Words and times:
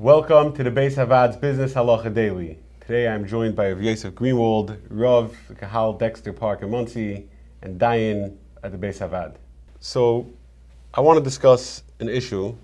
Welcome 0.00 0.54
to 0.54 0.62
the 0.62 0.70
Beis 0.70 0.94
HaVaad's 0.94 1.36
Business 1.36 1.74
Halacha 1.74 2.14
Daily. 2.14 2.56
Today 2.80 3.06
I'm 3.06 3.26
joined 3.26 3.54
by 3.54 3.68
Yosef 3.68 4.14
Greenwald, 4.14 4.80
Rav 4.88 5.36
Kahal 5.58 5.92
Dexter 5.92 6.32
Park 6.32 6.62
in 6.62 6.70
Monsey, 6.70 7.28
and 7.60 7.78
Dayan 7.78 8.34
at 8.62 8.72
the 8.72 8.78
Beis 8.78 9.06
HaVaad. 9.06 9.34
So 9.80 10.26
I 10.94 11.02
want 11.02 11.18
to 11.18 11.22
discuss 11.22 11.82
an 11.98 12.08
issue 12.08 12.56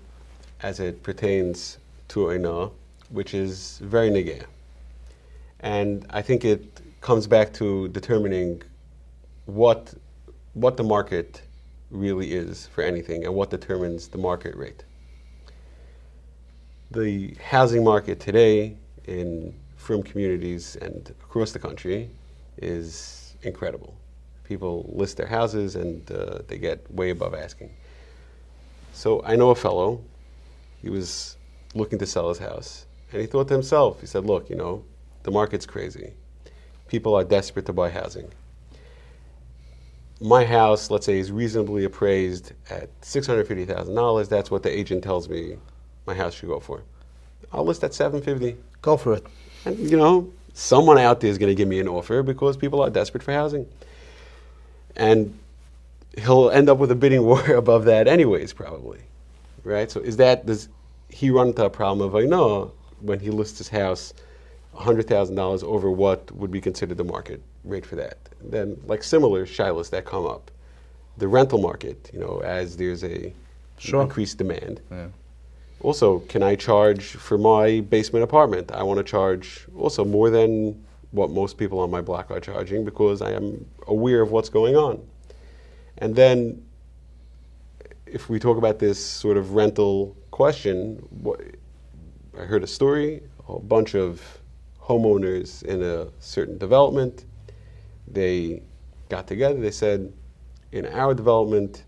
as 0.63 0.79
it 0.79 1.03
pertains 1.03 1.77
to 2.07 2.21
Onaah, 2.21 2.71
which 3.11 3.35
is 3.35 3.81
very 3.83 4.09
negay. 4.09 4.43
And 5.59 6.07
I 6.09 6.23
think 6.23 6.43
it 6.43 6.81
comes 7.01 7.27
back 7.27 7.53
to 7.53 7.87
determining 7.89 8.63
what, 9.45 9.93
what 10.55 10.75
the 10.75 10.83
market 10.83 11.43
really 11.91 12.33
is 12.33 12.65
for 12.65 12.83
anything 12.83 13.25
and 13.25 13.35
what 13.35 13.51
determines 13.51 14.07
the 14.07 14.17
market 14.17 14.55
rate 14.55 14.85
the 16.91 17.35
housing 17.43 17.83
market 17.83 18.19
today 18.19 18.77
in 19.05 19.53
frum 19.75 20.03
communities 20.03 20.75
and 20.77 21.13
across 21.23 21.51
the 21.51 21.59
country 21.59 22.09
is 22.57 23.35
incredible. 23.43 23.95
People 24.43 24.89
list 24.93 25.17
their 25.17 25.27
houses 25.27 25.75
and 25.75 26.09
uh, 26.11 26.39
they 26.47 26.57
get 26.57 26.89
way 26.91 27.09
above 27.09 27.33
asking. 27.33 27.69
So 28.93 29.21
I 29.23 29.35
know 29.35 29.49
a 29.49 29.55
fellow, 29.55 30.01
he 30.81 30.89
was 30.89 31.37
looking 31.75 31.99
to 31.99 32.05
sell 32.05 32.29
his 32.29 32.39
house, 32.39 32.85
and 33.11 33.21
he 33.21 33.27
thought 33.27 33.47
to 33.49 33.53
himself, 33.53 33.99
he 34.01 34.07
said, 34.07 34.25
Look, 34.25 34.49
you 34.49 34.55
know, 34.55 34.83
the 35.23 35.31
market's 35.31 35.65
crazy. 35.65 36.13
People 36.87 37.13
are 37.15 37.23
desperate 37.23 37.65
to 37.65 37.73
buy 37.73 37.89
housing. 37.89 38.31
My 40.19 40.45
house, 40.45 40.89
let's 40.89 41.05
say, 41.05 41.19
is 41.19 41.31
reasonably 41.31 41.83
appraised 41.83 42.53
at 42.69 42.89
$650,000. 43.01 44.29
That's 44.29 44.49
what 44.49 44.63
the 44.63 44.75
agent 44.75 45.03
tells 45.03 45.29
me 45.29 45.57
my 46.07 46.15
house 46.15 46.33
should 46.33 46.47
go 46.49 46.59
for. 46.59 46.81
I'll 47.51 47.65
list 47.65 47.83
at 47.83 47.93
750. 47.93 48.57
Go 48.81 48.97
for 48.97 49.13
it. 49.15 49.25
And 49.65 49.77
you 49.77 49.97
know, 49.97 50.31
someone 50.53 50.97
out 50.97 51.19
there 51.19 51.29
is 51.29 51.37
going 51.37 51.51
to 51.51 51.55
give 51.55 51.67
me 51.67 51.79
an 51.79 51.87
offer 51.87 52.23
because 52.23 52.57
people 52.57 52.81
are 52.81 52.89
desperate 52.89 53.21
for 53.21 53.33
housing. 53.33 53.67
And 54.95 55.37
he'll 56.17 56.49
end 56.49 56.69
up 56.69 56.77
with 56.79 56.89
a 56.91 56.95
bidding 56.95 57.23
war 57.25 57.43
above 57.51 57.85
that 57.85 58.07
anyways, 58.07 58.53
probably. 58.53 58.99
Right? 59.63 59.91
So 59.91 59.99
is 59.99 60.17
that 60.17 60.45
does 60.45 60.69
he 61.09 61.29
run 61.29 61.47
into 61.49 61.63
a 61.65 61.69
problem 61.69 62.07
of 62.07 62.15
I 62.15 62.21
know 62.25 62.71
when 63.01 63.19
he 63.19 63.29
lists 63.29 63.57
his 63.59 63.67
house 63.69 64.13
$100,000 64.75 65.63
over 65.63 65.91
what 65.91 66.31
would 66.31 66.51
be 66.51 66.61
considered 66.61 66.97
the 66.97 67.03
market 67.03 67.41
rate 67.63 67.85
for 67.85 67.95
that. 67.95 68.17
Then, 68.41 68.79
like 68.85 69.03
similar 69.03 69.45
shilas 69.45 69.89
that 69.89 70.05
come 70.05 70.25
up, 70.25 70.51
the 71.17 71.27
rental 71.27 71.57
market, 71.59 72.09
you 72.13 72.19
know, 72.19 72.41
as 72.43 72.77
there's 72.77 73.03
a 73.03 73.33
Sure. 73.79 74.01
increased 74.03 74.37
demand, 74.37 74.81
Yeah. 74.91 75.07
Also, 75.81 76.19
can 76.19 76.41
I 76.43 76.55
charge 76.55 77.03
for 77.03 77.37
my 77.37 77.81
basement 77.81 78.23
apartment? 78.23 78.71
I 78.71 78.83
want 78.83 78.97
to 78.97 79.03
charge 79.03 79.67
also 79.77 80.03
more 80.03 80.29
than 80.29 80.83
what 81.11 81.29
most 81.29 81.57
people 81.57 81.79
on 81.79 81.91
my 81.91 82.01
block 82.01 82.31
are 82.31 82.39
charging 82.39 82.83
because 82.83 83.21
I 83.21 83.31
am 83.31 83.65
aware 83.87 84.21
of 84.21 84.31
what's 84.31 84.49
going 84.49 84.75
on. 84.75 85.05
And 85.99 86.15
then, 86.15 86.63
if 88.05 88.29
we 88.29 88.39
talk 88.39 88.57
about 88.57 88.79
this 88.79 89.03
sort 89.03 89.37
of 89.37 89.53
rental 89.53 90.15
question, 90.31 90.95
what, 91.09 91.41
I 92.39 92.43
heard 92.43 92.63
a 92.63 92.67
story 92.67 93.21
a 93.49 93.59
bunch 93.59 93.95
of 93.95 94.21
homeowners 94.81 95.63
in 95.63 95.81
a 95.81 96.07
certain 96.19 96.57
development. 96.57 97.25
They 98.07 98.61
got 99.09 99.27
together, 99.27 99.59
they 99.59 99.71
said, 99.71 100.11
in 100.71 100.85
our 100.85 101.13
development, 101.13 101.85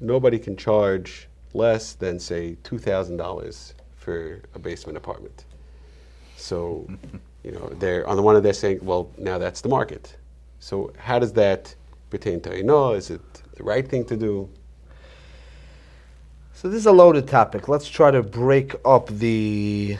nobody 0.00 0.38
can 0.38 0.56
charge 0.56 1.28
less 1.56 1.94
than 1.94 2.18
say 2.18 2.56
two 2.62 2.78
thousand 2.78 3.16
dollars 3.16 3.74
for 3.96 4.40
a 4.54 4.58
basement 4.58 4.96
apartment. 4.96 5.44
So, 6.36 6.86
you 7.42 7.52
know, 7.52 7.68
they're 7.80 8.06
on 8.06 8.16
the 8.16 8.22
one 8.22 8.34
hand 8.34 8.44
they're 8.44 8.52
saying, 8.52 8.80
well, 8.82 9.10
now 9.18 9.38
that's 9.38 9.60
the 9.62 9.68
market. 9.68 10.16
So, 10.60 10.92
how 10.98 11.18
does 11.18 11.32
that 11.32 11.74
pertain 12.10 12.40
to 12.42 12.62
no? 12.62 12.92
Is 12.92 13.10
it 13.10 13.22
the 13.56 13.64
right 13.64 13.86
thing 13.86 14.04
to 14.06 14.16
do? 14.16 14.48
So 16.52 16.68
this 16.68 16.78
is 16.80 16.86
a 16.86 16.92
loaded 16.92 17.28
topic. 17.28 17.68
Let's 17.68 17.88
try 17.88 18.10
to 18.10 18.22
break 18.22 18.74
up 18.84 19.08
the 19.08 19.98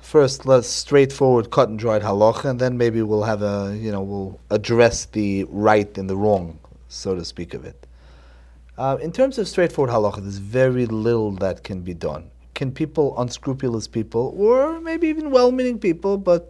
first 0.00 0.46
let's 0.46 0.68
straightforward 0.68 1.50
cut 1.50 1.68
and 1.68 1.78
dried 1.78 2.02
halacha, 2.02 2.46
and 2.46 2.58
then 2.58 2.78
maybe 2.78 3.02
we'll 3.02 3.24
have 3.24 3.42
a 3.42 3.76
you 3.78 3.92
know 3.92 4.02
we'll 4.02 4.40
address 4.50 5.04
the 5.06 5.44
right 5.50 5.98
and 5.98 6.08
the 6.08 6.16
wrong, 6.16 6.58
so 6.88 7.14
to 7.14 7.24
speak, 7.24 7.54
of 7.54 7.64
it. 7.64 7.87
Uh, 8.78 8.96
in 9.02 9.10
terms 9.10 9.38
of 9.38 9.48
straightforward 9.48 9.92
halacha, 9.92 10.22
there's 10.22 10.38
very 10.38 10.86
little 10.86 11.32
that 11.32 11.64
can 11.64 11.80
be 11.80 11.92
done. 11.92 12.30
Can 12.54 12.70
people, 12.70 13.20
unscrupulous 13.20 13.88
people, 13.88 14.32
or 14.38 14.80
maybe 14.80 15.08
even 15.08 15.32
well-meaning 15.32 15.80
people, 15.80 16.16
but 16.16 16.48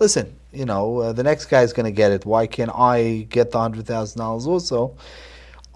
listen, 0.00 0.34
you 0.52 0.64
know, 0.64 0.98
uh, 0.98 1.12
the 1.12 1.22
next 1.22 1.46
guy 1.46 1.62
is 1.62 1.72
going 1.72 1.86
to 1.86 1.92
get 1.92 2.10
it. 2.10 2.26
Why 2.26 2.48
can't 2.48 2.72
I 2.74 3.28
get 3.30 3.52
the 3.52 3.60
hundred 3.60 3.86
thousand 3.86 4.18
dollars 4.18 4.48
also? 4.48 4.96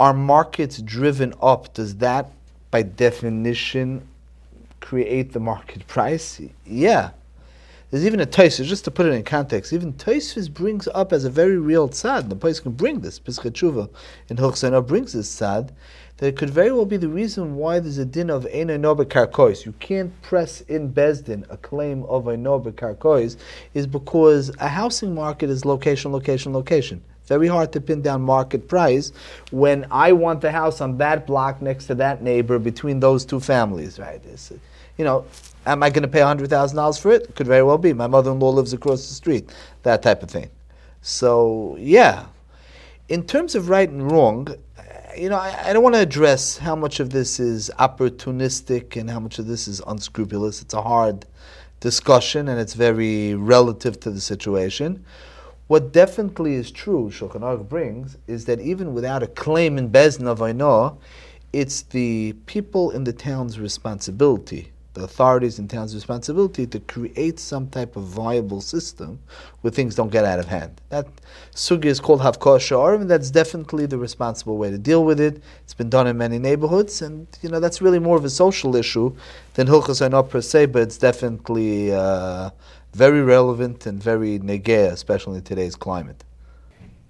Are 0.00 0.12
markets 0.12 0.82
driven 0.82 1.32
up? 1.40 1.72
Does 1.72 1.94
that, 1.96 2.32
by 2.72 2.82
definition, 2.82 4.06
create 4.80 5.32
the 5.32 5.40
market 5.40 5.86
price? 5.86 6.40
Yeah. 6.66 7.10
There's 7.90 8.04
even 8.04 8.18
a 8.20 8.26
Tosfos, 8.26 8.64
just 8.64 8.84
to 8.86 8.90
put 8.90 9.06
it 9.06 9.12
in 9.12 9.22
context, 9.22 9.72
even 9.72 9.92
Tosfos 9.92 10.52
brings 10.52 10.88
up 10.88 11.12
as 11.12 11.24
a 11.24 11.30
very 11.30 11.56
real 11.56 11.88
tzad, 11.88 12.28
the 12.28 12.34
place 12.34 12.58
can 12.58 12.72
bring 12.72 13.00
this, 13.00 13.20
Pischei 13.20 13.52
Teshuva 13.52 13.88
in 14.28 14.38
Hochsana 14.38 14.84
brings 14.84 15.12
this 15.12 15.32
tzad, 15.32 15.70
that 16.18 16.28
it 16.28 16.36
could 16.36 16.50
very 16.50 16.72
well 16.72 16.86
be 16.86 16.96
the 16.96 17.08
reason 17.08 17.56
why 17.56 17.78
there's 17.78 17.98
a 17.98 18.04
din 18.04 18.30
of 18.30 18.44
Eino 18.44 19.04
Karkois. 19.04 19.66
You 19.66 19.72
can't 19.80 20.22
press 20.22 20.62
in 20.62 20.92
Beis 20.92 21.22
Din 21.24 21.44
a 21.50 21.56
claim 21.56 22.04
of 22.04 22.24
Eino 22.24 22.72
Karkois, 22.72 23.36
is 23.74 23.86
because 23.86 24.50
a 24.58 24.68
housing 24.68 25.14
market 25.14 25.50
is 25.50 25.64
location, 25.64 26.12
location, 26.12 26.52
location. 26.52 27.02
Very 27.26 27.48
hard 27.48 27.72
to 27.72 27.80
pin 27.80 28.02
down 28.02 28.22
market 28.22 28.68
price 28.68 29.12
when 29.50 29.84
I 29.90 30.12
want 30.12 30.40
the 30.40 30.52
house 30.52 30.80
on 30.80 30.96
that 30.98 31.26
block 31.26 31.60
next 31.60 31.86
to 31.86 31.94
that 31.96 32.22
neighbor 32.22 32.58
between 32.58 33.00
those 33.00 33.24
two 33.24 33.40
families, 33.40 33.98
right? 33.98 34.22
It's, 34.24 34.52
you 34.96 35.04
know, 35.04 35.26
am 35.66 35.82
I 35.82 35.90
going 35.90 36.02
to 36.02 36.08
pay 36.08 36.20
$100,000 36.20 37.00
for 37.00 37.10
it? 37.10 37.34
Could 37.34 37.48
very 37.48 37.64
well 37.64 37.78
be. 37.78 37.92
My 37.92 38.06
mother 38.06 38.30
in 38.30 38.38
law 38.38 38.50
lives 38.50 38.72
across 38.72 39.08
the 39.08 39.14
street, 39.14 39.50
that 39.82 40.02
type 40.02 40.22
of 40.22 40.30
thing. 40.30 40.48
So, 41.02 41.76
yeah. 41.80 42.26
In 43.08 43.26
terms 43.26 43.56
of 43.56 43.68
right 43.68 43.88
and 43.88 44.10
wrong, 44.10 44.48
you 45.18 45.28
know, 45.28 45.36
I, 45.36 45.70
I 45.70 45.72
don't 45.72 45.82
want 45.82 45.94
to 45.94 46.00
address 46.00 46.58
how 46.58 46.76
much 46.76 47.00
of 47.00 47.10
this 47.10 47.40
is 47.40 47.70
opportunistic 47.78 48.96
and 48.96 49.10
how 49.10 49.20
much 49.20 49.38
of 49.38 49.46
this 49.46 49.66
is 49.66 49.80
unscrupulous. 49.86 50.62
It's 50.62 50.74
a 50.74 50.82
hard 50.82 51.26
discussion 51.80 52.48
and 52.48 52.60
it's 52.60 52.74
very 52.74 53.34
relative 53.34 53.98
to 54.00 54.10
the 54.10 54.20
situation. 54.20 55.04
What 55.68 55.92
definitely 55.92 56.54
is 56.54 56.70
true, 56.70 57.10
Shulchan 57.10 57.40
Aruch 57.40 57.68
brings, 57.68 58.16
is 58.26 58.44
that 58.44 58.60
even 58.60 58.94
without 58.94 59.22
a 59.22 59.26
claim 59.26 59.78
in 59.78 59.90
Beis 59.90 60.18
Din 60.18 60.28
of 60.28 60.38
Ainoah, 60.38 60.96
it's 61.52 61.82
the 61.82 62.34
people 62.46 62.90
in 62.90 63.04
the 63.04 63.12
town's 63.12 63.58
responsibility, 63.58 64.72
the 64.96 65.04
authorities 65.04 65.58
in 65.58 65.68
town's 65.68 65.94
responsibility 65.94 66.66
to 66.66 66.80
create 66.80 67.38
some 67.38 67.68
type 67.68 67.96
of 67.96 68.04
viable 68.04 68.62
system 68.62 69.18
where 69.60 69.70
things 69.70 69.94
don't 69.94 70.10
get 70.10 70.24
out 70.24 70.38
of 70.38 70.46
hand. 70.46 70.80
That 70.88 71.06
sugi 71.54 71.84
is 71.84 72.00
called 72.00 72.20
Havkah 72.20 72.58
Sha'ar, 72.66 72.98
and 73.00 73.08
that's 73.10 73.30
definitely 73.30 73.84
the 73.86 73.98
responsible 73.98 74.56
way 74.56 74.70
to 74.70 74.78
deal 74.78 75.04
with 75.04 75.20
it. 75.20 75.42
It's 75.64 75.74
been 75.74 75.90
done 75.90 76.06
in 76.06 76.16
many 76.16 76.38
neighborhoods, 76.38 77.02
and 77.02 77.26
you 77.42 77.50
know 77.50 77.60
that's 77.60 77.80
really 77.82 77.98
more 77.98 78.16
of 78.16 78.24
a 78.24 78.30
social 78.30 78.74
issue 78.74 79.14
than 79.54 79.66
Hilchas 79.66 80.00
not 80.10 80.30
per 80.30 80.40
se, 80.40 80.66
but 80.66 80.80
it's 80.82 80.98
definitely 80.98 81.92
uh, 81.92 82.50
very 82.94 83.22
relevant 83.22 83.86
and 83.86 84.02
very 84.02 84.38
negea, 84.38 84.90
especially 84.92 85.36
in 85.36 85.44
today's 85.44 85.76
climate. 85.76 86.24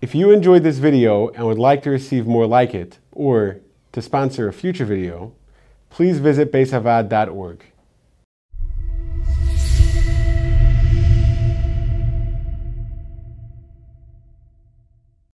If 0.01 0.15
you 0.15 0.33
enjoyed 0.33 0.65
this 0.65 0.79
video 0.79 1.29
and 1.29 1.47
would 1.47 1.59
like 1.59 1.83
to 1.85 1.91
receive 1.91 2.27
more 2.27 2.47
like 2.47 2.75
it, 2.75 2.99
or 3.13 3.61
to 3.93 4.03
sponsor 4.03 4.49
a 4.49 4.53
future 4.53 4.85
video, 4.85 5.33
please 5.89 6.19
visit 6.19 6.53
beishavaad.org. 6.53 7.65